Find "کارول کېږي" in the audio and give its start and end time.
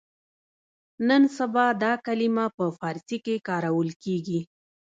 3.47-4.39